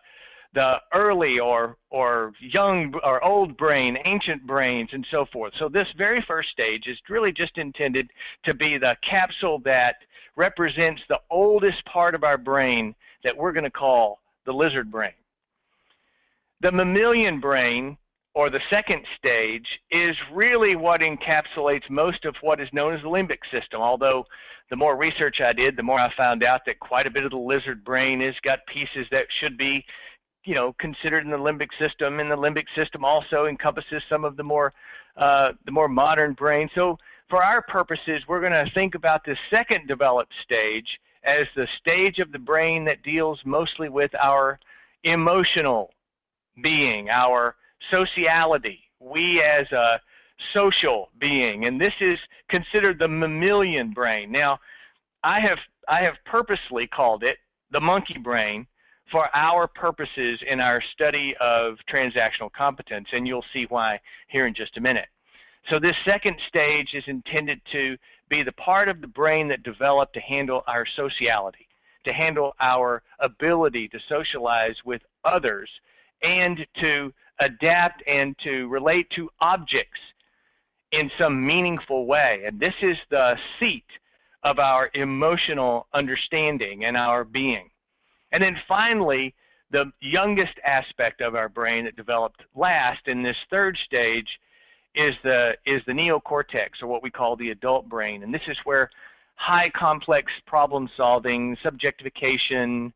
[0.55, 5.53] the early or or young or old brain, ancient brains, and so forth.
[5.59, 8.11] So this very first stage is really just intended
[8.44, 9.96] to be the capsule that
[10.36, 12.94] represents the oldest part of our brain
[13.24, 15.12] that we're going to call the lizard brain.
[16.61, 17.96] The mammalian brain,
[18.34, 23.09] or the second stage, is really what encapsulates most of what is known as the
[23.09, 24.24] limbic system, although
[24.70, 27.30] the more research I did, the more I found out that quite a bit of
[27.30, 29.84] the lizard brain has got pieces that should be
[30.45, 34.36] you know considered in the limbic system and the limbic system also encompasses some of
[34.36, 34.72] the more
[35.16, 36.68] uh, the more modern brain.
[36.74, 36.97] So
[37.28, 40.86] for our purposes we're going to think about this second developed stage
[41.24, 44.59] as the stage of the brain that deals mostly with our
[45.05, 45.90] emotional
[46.62, 47.55] being our
[47.90, 48.80] sociality.
[49.01, 50.01] We as a
[50.53, 51.66] social being.
[51.66, 52.18] And this is
[52.49, 54.32] considered the mammalian brain.
[54.32, 54.59] Now
[55.24, 57.38] i have i have purposely called it
[57.70, 58.66] the monkey brain
[59.12, 64.54] for our purposes in our study of transactional competence, and you'll see why here in
[64.54, 65.08] just a minute.
[65.70, 67.96] So this second stage is intended to
[68.28, 71.68] be the part of the brain that developed to handle our sociality,
[72.04, 75.68] to handle our ability to socialize with others,
[76.22, 80.00] and to adapt and to relate to objects
[80.92, 82.42] in some meaningful way.
[82.46, 83.84] And this is the seat
[84.42, 87.68] of our emotional understanding and our being.
[88.33, 89.35] And then finally,
[89.70, 94.28] the youngest aspect of our brain that developed last in this third stage
[94.95, 98.22] is the is the neocortex or what we call the adult brain.
[98.22, 98.91] And this is where
[99.37, 102.93] high complex problem solving subjectification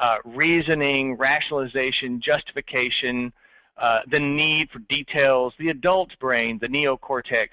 [0.00, 3.32] uh, reasoning rationalization justification
[3.76, 7.48] uh, the need for details the adult brain the neocortex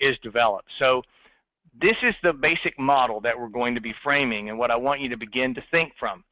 [0.00, 0.68] is developed.
[0.78, 1.02] So
[1.80, 5.00] this is the basic model that we're going to be framing and what i want
[5.00, 6.22] you to begin to think from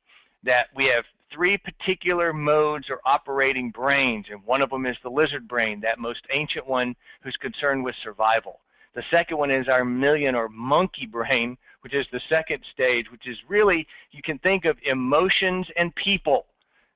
[0.44, 5.10] that we have three particular modes or operating brains, and one of them is the
[5.10, 8.60] lizard brain, that most ancient one who's concerned with survival.
[8.94, 13.28] The second one is our mammalian or monkey brain, which is the second stage, which
[13.28, 16.46] is really, you can think of emotions and people.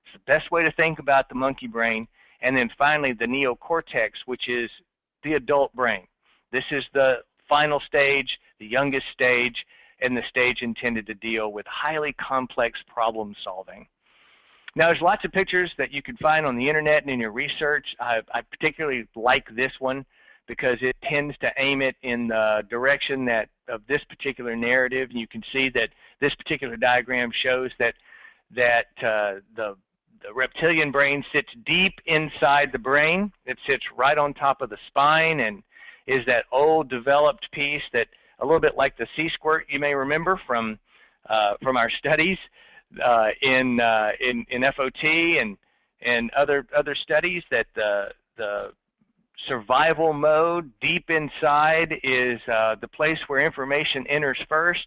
[0.05, 2.09] It's the best way to think about the monkey brain.
[2.43, 4.71] And then finally, the neocortex, which is
[5.23, 6.07] the adult brain.
[6.53, 7.19] This is the
[7.49, 9.65] final stage, the youngest stage,
[10.05, 13.87] and the stage intended to deal with highly complex problem solving.
[14.77, 17.31] Now, there's lots of pictures that you can find on the internet and in your
[17.31, 17.87] research.
[18.01, 20.05] I, I particularly like this one
[20.47, 25.11] because it tends to aim it in the direction that of this particular narrative.
[25.11, 25.91] And you can see that
[26.21, 27.95] this particular diagram shows that
[28.55, 29.77] that uh, the
[30.27, 33.31] the reptilian brain sits deep inside the brain.
[33.45, 35.63] It sits right on top of the spine and
[36.07, 38.09] is that old developed piece that
[38.41, 40.79] a little bit like the sea squirt you may remember from
[41.29, 42.39] uh, from our studies
[43.05, 45.57] uh, in, uh, in in FOT and
[46.03, 48.73] and other other studies that the the
[49.49, 54.87] survival mode deep inside is uh, the place where information enters first.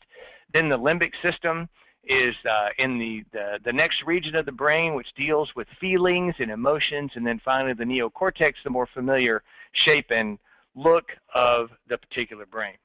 [0.54, 1.68] Then the limbic system
[2.06, 6.34] is uh, in the, the, the next region of the brain, which deals with feelings
[6.40, 9.44] and emotions, and then finally the neocortex, the more familiar
[9.86, 10.40] shape and
[10.76, 12.76] look of the particular brain.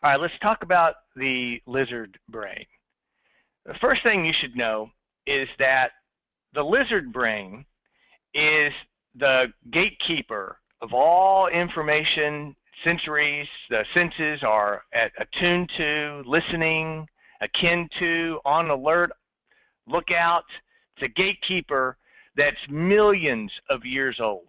[0.00, 2.64] All right, let's talk about the lizard brain.
[3.66, 4.90] The first thing you should know
[5.26, 5.90] is that
[6.54, 7.64] the lizard brain
[8.32, 8.72] is
[9.18, 12.54] the gatekeeper of all information
[12.86, 17.04] sensories, the senses are at, attuned to, listening,
[17.40, 19.10] akin to, on alert,
[19.88, 20.44] lookout.
[20.96, 21.96] It's a gatekeeper
[22.36, 24.47] that's millions of years old.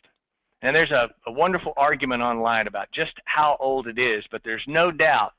[0.61, 4.63] And there's a, a wonderful argument online about just how old it is, but there's
[4.67, 5.33] no doubt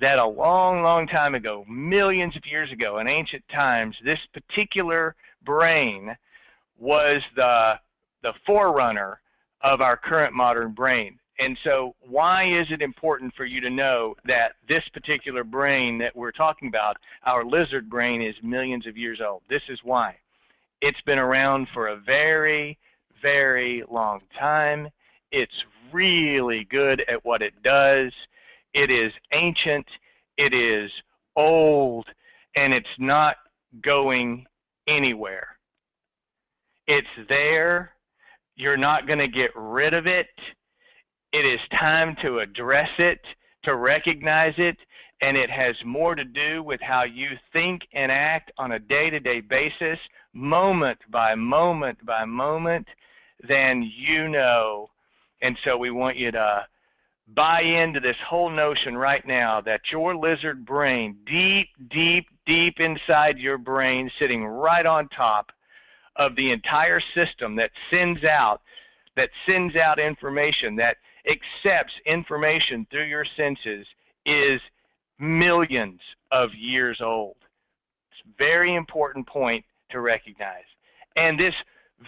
[0.00, 5.14] that a long, long time ago, millions of years ago in ancient times, this particular
[5.44, 6.14] brain
[6.78, 7.74] was the,
[8.22, 9.20] the forerunner
[9.62, 11.18] of our current modern brain.
[11.38, 16.16] And so, why is it important for you to know that this particular brain that
[16.16, 16.96] we're talking about,
[17.26, 19.42] our lizard brain, is millions of years old?
[19.48, 20.16] This is why.
[20.80, 22.78] It's been around for a very,
[23.22, 24.88] very long time.
[25.32, 25.52] It's
[25.92, 28.12] really good at what it does.
[28.74, 29.86] It is ancient,
[30.36, 30.90] it is
[31.34, 32.06] old,
[32.56, 33.36] and it's not
[33.82, 34.46] going
[34.86, 35.48] anywhere.
[36.86, 37.92] It's there.
[38.56, 40.28] You're not going to get rid of it.
[41.32, 43.20] It is time to address it,
[43.64, 44.76] to recognize it,
[45.20, 49.10] and it has more to do with how you think and act on a day
[49.10, 49.98] to day basis,
[50.32, 52.86] moment by moment by moment,
[53.48, 54.90] than you know.
[55.42, 56.66] And so we want you to
[57.34, 63.38] buy into this whole notion right now that your lizard brain, deep, deep, deep inside
[63.38, 65.50] your brain, sitting right on top
[66.16, 68.62] of the entire system that sends out
[69.16, 73.86] that sends out information that accepts information through your senses
[74.26, 74.60] is
[75.18, 77.36] millions of years old.
[78.10, 80.64] It's a very important point to recognize.
[81.16, 81.54] And this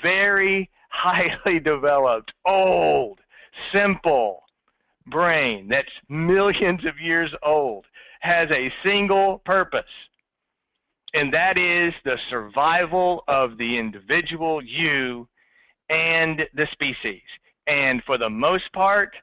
[0.02, 3.18] very highly developed, old,
[3.72, 4.42] simple
[5.10, 7.84] brain that's millions of years old
[8.20, 9.84] has a single purpose,
[11.14, 15.26] and that is the survival of the individual you
[15.88, 17.22] and the species.
[17.66, 19.14] And for the most part,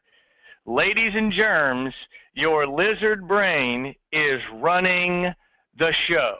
[0.65, 1.93] ladies and germs,
[2.33, 5.33] your lizard brain is running
[5.77, 6.37] the show.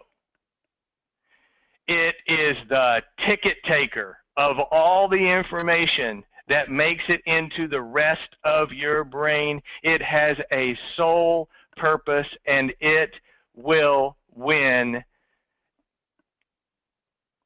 [1.88, 8.36] It is the ticket taker of all the information that makes it into the rest
[8.44, 9.62] of your brain.
[9.84, 13.12] It has a sole purpose and it
[13.56, 15.04] will win.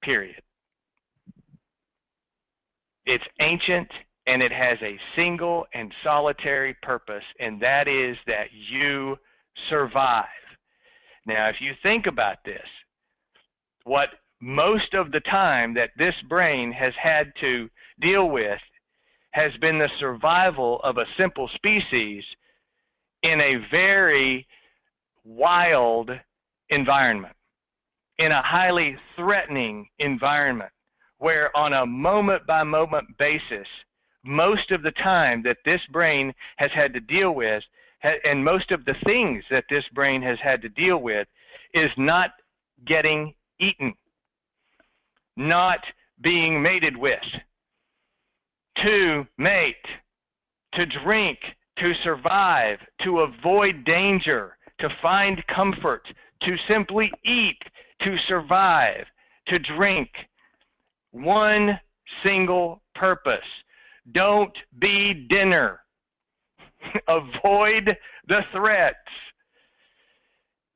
[0.02, 0.42] Period.
[3.06, 3.90] It's ancient
[4.28, 9.18] and it has a single and solitary purpose, and that is that you
[9.70, 10.26] survive.
[11.26, 12.68] Now, if you think about this,
[13.86, 14.10] what
[14.42, 17.70] most of the time that this brain has had to
[18.02, 18.60] deal with
[19.32, 22.24] has been the survival of a simple species
[23.24, 24.48] in a very
[25.24, 26.10] wild
[26.70, 27.36] environment,
[28.18, 30.72] in a highly threatening environment,
[31.18, 33.68] where on a moment by moment basis,
[34.24, 37.64] most of the time that this brain has had to deal with,
[38.24, 41.28] and most of the things that this brain has had to deal with,
[41.74, 42.32] is not
[42.86, 43.94] getting eaten
[45.40, 45.80] not
[46.22, 47.20] being mated with,
[48.84, 49.76] to mate,
[50.74, 51.40] to drink,
[51.78, 56.04] to survive, to avoid danger, to find comfort,
[56.44, 57.58] to simply eat,
[58.02, 59.06] to survive,
[59.48, 60.10] to drink.
[61.12, 61.80] One
[62.22, 63.40] single purpose.
[64.12, 65.80] Don't be dinner.
[67.08, 67.96] Avoid
[68.28, 68.98] the threats.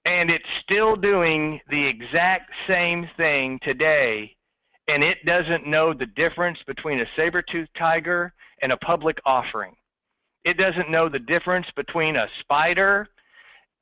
[0.05, 4.35] And it's still doing the exact same thing today
[4.87, 9.75] and it doesn't know the difference between a saber-toothed tiger and a public offering.
[10.43, 13.07] It doesn't know the difference between a spider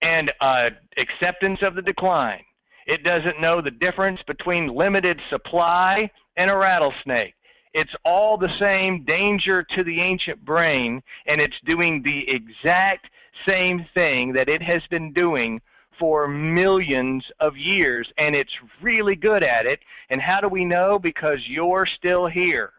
[0.02, 2.44] and uh, acceptance of the decline.
[2.88, 7.34] It doesn't know the difference between limited supply and a rattlesnake.
[7.74, 13.08] It's all the same danger to the ancient brain, and it's doing the exact
[13.48, 15.62] same thing that it has been doing
[16.02, 18.50] for millions of years, and it's
[18.82, 19.80] really good at it.
[20.10, 20.98] And how do we know?
[20.98, 22.72] Because you're still here.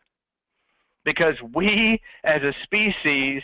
[1.05, 3.41] Because we, as a species,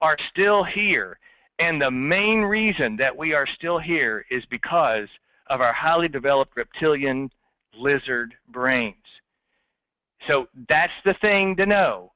[0.00, 1.20] are still here.
[1.60, 5.06] And the main reason that we are still here is because
[5.46, 7.30] of our highly developed reptilian
[7.78, 8.96] lizard brains.
[10.26, 12.10] So that's the thing to know.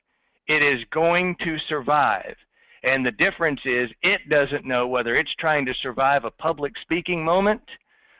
[0.48, 2.34] It is going to survive.
[2.82, 7.24] And the difference is it doesn't know whether it's trying to survive a public speaking
[7.24, 7.62] moment,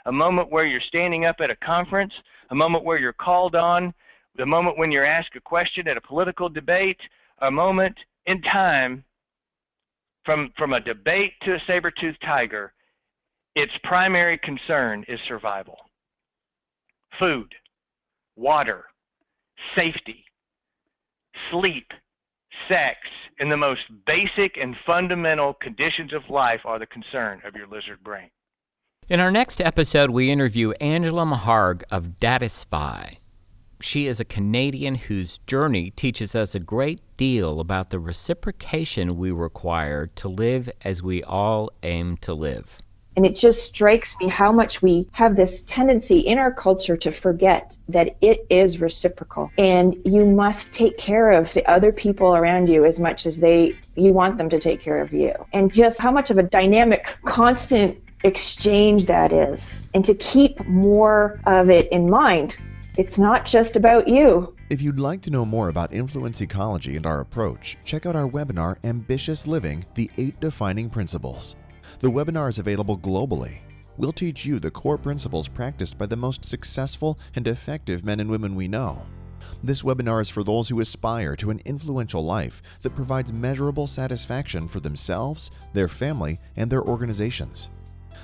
[0.06, 2.12] a moment where you're standing up at a conference,
[2.50, 3.94] a moment where you're called on,
[4.36, 7.00] the moment when you're asked a question at a political debate,
[7.42, 7.96] a moment
[8.26, 9.04] in time
[10.24, 12.72] from, from a debate to a saber-toothed tiger,
[13.54, 15.78] its primary concern is survival.
[17.18, 17.52] Food,
[18.36, 18.84] water,
[19.74, 20.24] safety,
[21.50, 21.90] sleep,
[22.68, 22.98] sex,
[23.38, 28.02] and the most basic and fundamental conditions of life are the concern of your lizard
[28.02, 28.30] brain.
[29.08, 33.14] In our next episode, we interview Angela Maharg of Datisfy.
[33.80, 39.30] She is a Canadian whose journey teaches us a great deal about the reciprocation we
[39.30, 42.80] require to live as we all aim to live.
[43.18, 47.10] And it just strikes me how much we have this tendency in our culture to
[47.10, 49.50] forget that it is reciprocal.
[49.58, 53.76] And you must take care of the other people around you as much as they
[53.96, 55.32] you want them to take care of you.
[55.52, 59.82] And just how much of a dynamic, constant exchange that is.
[59.94, 62.56] And to keep more of it in mind.
[62.96, 64.54] It's not just about you.
[64.70, 68.28] If you'd like to know more about influence ecology and our approach, check out our
[68.28, 71.56] webinar Ambitious Living The Eight Defining Principles.
[72.00, 73.58] The webinar is available globally.
[73.96, 78.30] We'll teach you the core principles practiced by the most successful and effective men and
[78.30, 79.02] women we know.
[79.64, 84.68] This webinar is for those who aspire to an influential life that provides measurable satisfaction
[84.68, 87.68] for themselves, their family, and their organizations.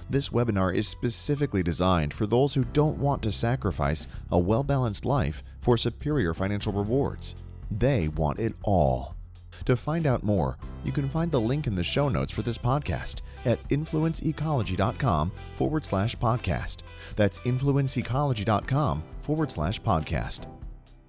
[0.08, 5.04] This webinar is specifically designed for those who don't want to sacrifice a well balanced
[5.04, 7.34] life for superior financial rewards.
[7.72, 9.13] They want it all.
[9.66, 12.58] To find out more, you can find the link in the show notes for this
[12.58, 16.82] podcast at influenceecology.com forward slash podcast.
[17.16, 20.46] That's influenceecology.com forward slash podcast.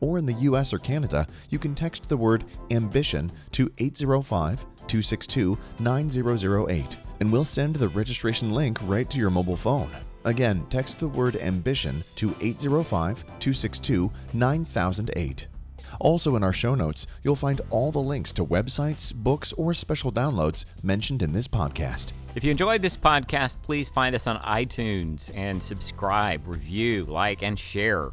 [0.02, 5.58] Or in the US or Canada, you can text the word ambition to 805 262
[5.80, 9.92] 9008 and we'll send the registration link right to your mobile phone.
[10.26, 15.48] Again, text the word ambition to 805 262 9008.
[16.00, 20.12] Also, in our show notes, you'll find all the links to websites, books, or special
[20.12, 22.14] downloads mentioned in this podcast.
[22.36, 27.58] If you enjoyed this podcast, please find us on iTunes and subscribe, review, like, and
[27.58, 28.12] share.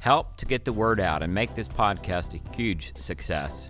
[0.00, 3.68] Help to get the word out and make this podcast a huge success.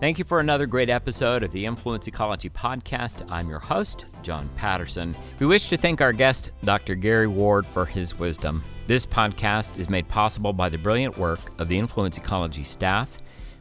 [0.00, 3.30] Thank you for another great episode of the Influence Ecology Podcast.
[3.30, 5.14] I'm your host, John Patterson.
[5.38, 6.94] We wish to thank our guest, Dr.
[6.94, 8.62] Gary Ward, for his wisdom.
[8.86, 13.18] This podcast is made possible by the brilliant work of the Influence Ecology staff,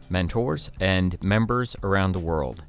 [0.10, 2.64] mentors, and members around the world.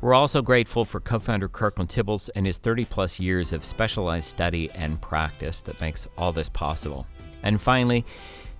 [0.00, 4.26] We're also grateful for co founder Kirkland Tibbles and his 30 plus years of specialized
[4.26, 7.06] study and practice that makes all this possible.
[7.44, 8.04] And finally,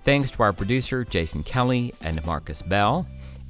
[0.03, 3.05] thanks to our producer, Jason Kelly, and Marcus Bell.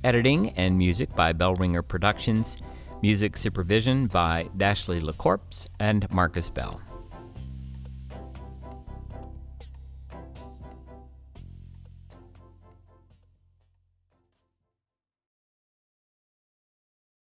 [0.07, 2.55] Editing and music by Bellringer Productions.
[3.01, 6.79] Music supervision by Dashley LaCorpse and Marcus Bell.